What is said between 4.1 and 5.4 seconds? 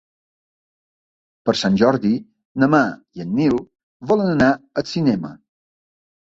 volen anar al cinema.